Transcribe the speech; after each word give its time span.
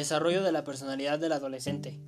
Desarrollo 0.00 0.42
de 0.42 0.50
la 0.50 0.64
personalidad 0.64 1.18
del 1.18 1.32
adolescente. 1.32 2.00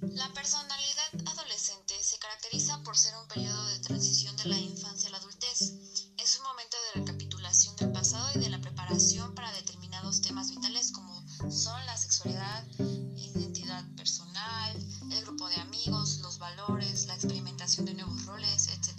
La 0.00 0.32
personalidad 0.32 1.28
adolescente 1.28 1.92
se 2.02 2.18
caracteriza 2.18 2.82
por 2.82 2.96
ser 2.96 3.14
un 3.20 3.28
periodo 3.28 3.66
de 3.66 3.78
transición 3.80 4.34
de 4.38 4.46
la 4.46 4.56
infancia 4.58 5.10
a 5.10 5.12
la 5.12 5.18
adultez. 5.18 5.74
Es 6.16 6.38
un 6.38 6.44
momento 6.44 6.78
de 6.78 7.00
recapitulación 7.00 7.76
del 7.76 7.92
pasado 7.92 8.26
y 8.34 8.38
de 8.38 8.48
la 8.48 8.58
preparación 8.58 9.34
para 9.34 9.52
determinados 9.52 10.22
temas 10.22 10.50
vitales 10.50 10.92
como 10.92 11.22
son 11.50 11.84
la 11.84 11.98
sexualidad, 11.98 12.66
identidad 12.78 13.84
personal, 13.94 14.74
el 15.12 15.20
grupo 15.26 15.46
de 15.46 15.56
amigos, 15.56 16.20
los 16.22 16.38
valores, 16.38 17.04
la 17.04 17.16
experimentación 17.16 17.84
de 17.84 17.92
nuevos 17.92 18.24
roles, 18.24 18.68
etc. 18.68 18.89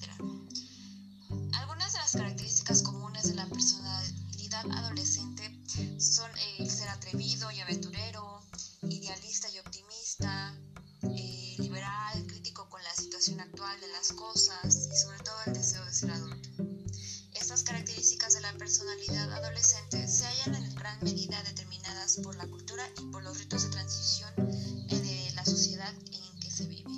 de 23.51 23.69
transición 23.69 24.29
de 24.37 25.31
la 25.35 25.43
sociedad 25.43 25.93
en 25.93 26.39
que 26.39 26.49
se 26.49 26.67
vive. 26.67 26.89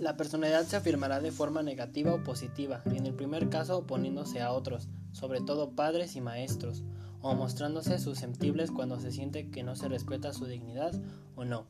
La 0.00 0.16
personalidad 0.16 0.66
se 0.66 0.76
afirmará 0.76 1.20
de 1.20 1.30
forma 1.30 1.62
negativa 1.62 2.14
o 2.14 2.22
positiva, 2.22 2.82
en 2.86 3.04
el 3.04 3.14
primer 3.14 3.50
caso 3.50 3.76
oponiéndose 3.76 4.40
a 4.40 4.50
otros, 4.52 4.88
sobre 5.12 5.42
todo 5.42 5.76
padres 5.76 6.16
y 6.16 6.22
maestros, 6.22 6.84
o 7.22 7.34
mostrándose 7.34 7.98
susceptibles 7.98 8.70
cuando 8.70 9.00
se 9.00 9.12
siente 9.12 9.50
que 9.50 9.62
no 9.62 9.76
se 9.76 9.88
respeta 9.88 10.32
su 10.32 10.46
dignidad 10.46 10.92
o 11.36 11.44
no. 11.44 11.66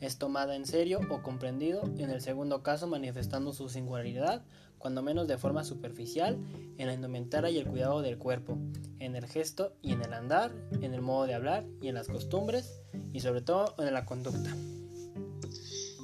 Es 0.00 0.18
tomada 0.18 0.56
en 0.56 0.66
serio 0.66 1.00
o 1.10 1.22
comprendido, 1.22 1.82
en 1.96 2.10
el 2.10 2.20
segundo 2.20 2.62
caso 2.62 2.86
manifestando 2.86 3.52
su 3.52 3.68
singularidad, 3.68 4.44
cuando 4.78 5.02
menos 5.02 5.26
de 5.26 5.38
forma 5.38 5.64
superficial, 5.64 6.38
en 6.76 6.86
la 6.86 6.94
indumentaria 6.94 7.50
y 7.50 7.58
el 7.58 7.66
cuidado 7.66 8.02
del 8.02 8.18
cuerpo, 8.18 8.58
en 8.98 9.16
el 9.16 9.26
gesto 9.26 9.72
y 9.80 9.92
en 9.92 10.02
el 10.02 10.12
andar, 10.12 10.52
en 10.72 10.92
el 10.92 11.00
modo 11.00 11.26
de 11.26 11.34
hablar 11.34 11.66
y 11.80 11.88
en 11.88 11.94
las 11.94 12.08
costumbres, 12.08 12.82
y 13.12 13.20
sobre 13.20 13.40
todo 13.40 13.74
en 13.78 13.94
la 13.94 14.04
conducta. 14.04 14.54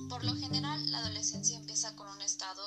Por 0.08 0.24
lo 0.24 0.34
general, 0.34 0.90
la 0.90 0.98
adolescencia 0.98 1.58
empieza 1.58 1.96
con 1.96 2.08
un 2.08 2.20
estado 2.22 2.62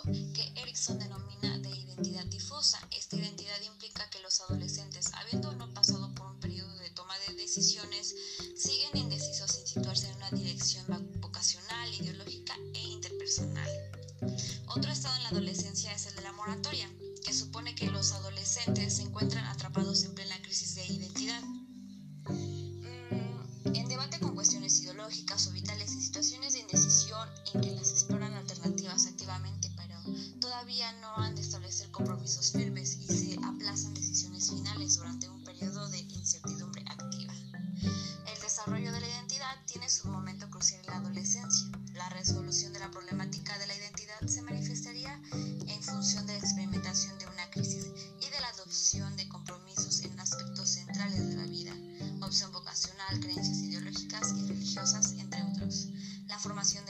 siguen 8.03 8.97
indecisos 8.97 9.51
sin 9.51 9.67
situarse 9.67 10.07
en 10.07 10.15
una 10.17 10.31
dirección 10.31 10.85
vocacional, 11.19 11.93
ideológica 11.93 12.55
e 12.73 12.79
interpersonal. 12.79 13.69
Otro 14.67 14.91
estado 14.91 15.15
en 15.15 15.23
la 15.23 15.29
adolescencia 15.29 15.93
es 15.93 16.07
el 16.07 16.15
de 16.15 16.21
la 16.21 16.31
moratoria, 16.33 16.89
que 17.23 17.33
supone 17.33 17.75
que 17.75 17.89
los 17.89 18.11
adolescentes 18.11 18.97
se 18.97 19.03
encuentran 19.03 19.45
atrapados 19.45 20.03
en 20.03 20.13
plena 20.13 20.41
crisis 20.41 20.75
de 20.75 20.85
identidad. 20.85 21.41
Mm, 22.29 23.75
en 23.75 23.87
debate 23.87 24.19
con 24.19 24.35
cuestiones 24.35 24.79
ideológicas 24.79 25.47
o 25.47 25.51
vitales 25.51 25.93
y 25.93 26.01
situaciones 26.01 26.53
de 26.53 26.59
indecisión 26.59 27.29
en 27.53 27.61
que 27.61 27.71
las 27.71 27.91
exploran 27.91 28.33
alternativas 28.33 29.07
activamente, 29.07 29.71
pero 29.75 29.95
todavía 30.39 30.91
no 30.93 31.15
han 31.17 31.35
de 31.35 31.41
establecer 31.41 31.89
compromisos 31.91 32.51
firmes 32.51 32.97
y 32.97 33.07
se 33.07 33.24
tiene 39.65 39.89
su 39.89 40.07
momento 40.07 40.49
crucial 40.49 40.81
en 40.81 40.87
la 40.87 40.97
adolescencia. 40.97 41.67
La 41.93 42.09
resolución 42.09 42.73
de 42.73 42.79
la 42.79 42.91
problemática 42.91 43.57
de 43.57 43.67
la 43.67 43.75
identidad 43.75 44.27
se 44.27 44.41
manifestaría 44.41 45.19
en 45.31 45.83
función 45.83 46.25
de 46.27 46.33
la 46.33 46.39
experimentación 46.39 47.17
de 47.19 47.27
una 47.27 47.49
crisis 47.49 47.85
y 48.21 48.29
de 48.29 48.39
la 48.39 48.49
adopción 48.49 49.15
de 49.17 49.27
compromisos 49.29 50.01
en 50.01 50.19
aspectos 50.19 50.69
centrales 50.69 51.29
de 51.29 51.35
la 51.35 51.45
vida, 51.45 51.73
opción 52.21 52.51
vocacional, 52.51 53.19
creencias 53.19 53.57
ideológicas 53.59 54.33
y 54.37 54.47
religiosas, 54.47 55.13
entre 55.13 55.43
otros. 55.43 55.87
La 56.27 56.39
formación 56.39 56.84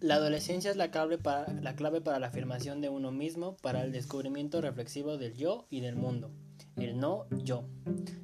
La 0.00 0.14
adolescencia 0.14 0.70
es 0.70 0.76
la 0.76 0.92
clave, 0.92 1.18
para, 1.18 1.52
la 2.20 2.26
afirmación 2.28 2.80
de 2.80 2.88
uno 2.88 3.10
mismo, 3.10 3.56
para 3.56 3.82
el 3.82 3.90
descubrimiento 3.90 4.60
reflexivo 4.60 5.18
del 5.18 5.34
yo 5.34 5.66
y 5.70 5.80
del 5.80 5.96
mundo. 5.96 6.30
El 6.76 7.00
no 7.00 7.26
yo. 7.42 7.64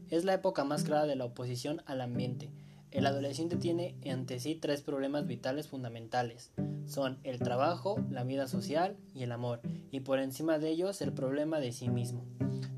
Es 0.08 0.24
la 0.24 0.34
época 0.34 0.62
más 0.62 0.84
clara 0.84 1.06
de 1.06 1.16
la 1.16 1.24
oposición 1.24 1.82
al 1.86 2.00
ambiente. 2.00 2.52
El 2.92 3.06
adolescente 3.06 3.56
tiene 3.56 3.96
ante 4.08 4.38
sí 4.38 4.54
tres 4.54 4.82
problemas 4.82 5.26
vitales 5.26 5.66
fundamentales. 5.66 6.52
Son 6.86 7.18
el 7.24 7.40
trabajo, 7.40 7.96
la 8.08 8.22
vida 8.22 8.46
social 8.46 8.96
y 9.12 9.24
el 9.24 9.32
amor, 9.32 9.60
y 9.90 9.98
por 9.98 10.20
encima 10.20 10.60
de 10.60 10.70
ellos 10.70 11.02
el 11.02 11.12
problema 11.12 11.58
de 11.58 11.72
sí 11.72 11.88
mismo. 11.88 12.24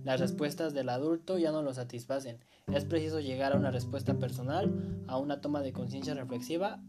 Las 0.05 0.21
respuestas 0.21 0.73
del 0.73 0.89
adulto 0.89 1.37
ya 1.37 1.53
no 1.53 1.61
lo 1.61 1.75
satisfacen. 1.75 2.39
Es 2.73 2.87
preciso 2.87 3.21
llegar 3.21 3.53
a 3.53 3.59
una 3.59 3.71
respuesta 3.71 4.19
personal, 4.19 5.05
a 5.07 5.19
una 5.19 5.43
toma 5.43 5.61
de 5.61 5.75
conciencia 5.75 6.15
reflexiva 6.15 6.83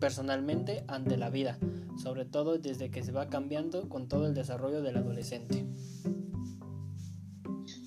personalmente 0.00 0.84
ante 0.88 1.16
la 1.16 1.30
vida, 1.30 1.58
sobre 2.02 2.24
todo 2.24 2.58
desde 2.58 2.90
que 2.90 3.04
se 3.04 3.12
va 3.12 3.28
cambiando 3.28 3.88
con 3.88 4.08
todo 4.08 4.26
el 4.26 4.34
desarrollo 4.34 4.82
del 4.82 4.96
adolescente. 4.96 5.66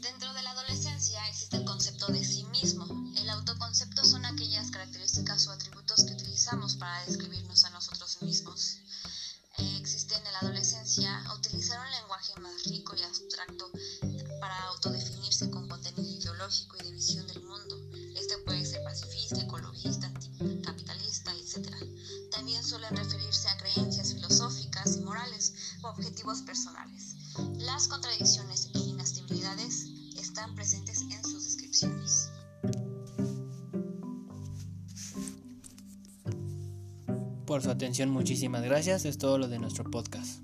Dentro 0.02 0.34
de 0.34 0.44
la 0.44 0.52
adolescencia 0.52 1.28
existe 1.28 1.58
el 1.58 1.66
concepto 1.66 2.08
de 2.08 2.24
sí 2.24 2.46
mismo. 2.46 2.86
El 3.18 3.30
autoconcepto 3.30 4.06
son 4.06 4.26
aquellas 4.26 4.70
características 4.70 5.48
o 5.48 5.52
atributos 5.52 6.04
que 6.04 6.14
utilizamos 6.14 6.76
para 6.76 7.04
describirnos 7.06 7.66
a 7.66 7.72
nosotros 7.72 8.22
mismos. 8.22 8.78
Eh, 9.58 9.78
existe 9.78 10.16
en 10.16 10.24
la 10.24 10.40
adolescencia 10.40 11.24
utilizar 11.38 11.80
un 11.80 11.92
lenguaje 11.92 12.40
más 12.42 12.64
rico 12.66 12.96
y 12.96 13.04
abstracto 13.04 13.72
para 14.40 14.64
autodefinirse 14.68 15.50
con 15.50 15.68
contenido 15.68 16.10
ideológico 16.10 16.78
y 16.80 16.84
de 16.84 16.92
visión 16.92 17.26
del 17.28 17.44
mundo. 17.44 17.63
Objetivos 25.94 26.42
personales. 26.42 27.16
Las 27.58 27.88
contradicciones 27.88 28.70
e 28.74 28.80
inestabilidades 28.80 29.88
están 30.18 30.56
presentes 30.56 31.02
en 31.02 31.24
sus 31.24 31.44
descripciones. 31.44 32.30
Por 37.46 37.62
su 37.62 37.70
atención, 37.70 38.10
muchísimas 38.10 38.64
gracias. 38.64 39.06
Es 39.06 39.18
todo 39.18 39.38
lo 39.38 39.48
de 39.48 39.60
nuestro 39.60 39.84
podcast. 39.84 40.42